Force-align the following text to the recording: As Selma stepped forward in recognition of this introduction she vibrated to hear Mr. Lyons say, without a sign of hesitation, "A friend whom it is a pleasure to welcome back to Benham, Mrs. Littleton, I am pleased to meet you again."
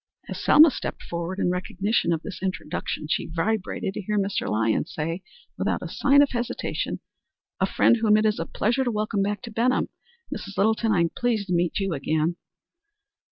As 0.27 0.43
Selma 0.43 0.71
stepped 0.71 1.03
forward 1.03 1.37
in 1.37 1.51
recognition 1.51 2.11
of 2.11 2.23
this 2.23 2.41
introduction 2.41 3.07
she 3.07 3.27
vibrated 3.27 3.93
to 3.93 4.01
hear 4.01 4.17
Mr. 4.17 4.47
Lyons 4.49 4.91
say, 4.91 5.21
without 5.59 5.83
a 5.83 5.87
sign 5.87 6.23
of 6.23 6.31
hesitation, 6.31 7.01
"A 7.59 7.67
friend 7.67 7.97
whom 7.97 8.17
it 8.17 8.25
is 8.25 8.39
a 8.39 8.47
pleasure 8.47 8.83
to 8.83 8.89
welcome 8.89 9.21
back 9.21 9.43
to 9.43 9.51
Benham, 9.51 9.89
Mrs. 10.35 10.57
Littleton, 10.57 10.91
I 10.91 11.01
am 11.01 11.09
pleased 11.15 11.49
to 11.49 11.53
meet 11.53 11.77
you 11.79 11.93
again." 11.93 12.37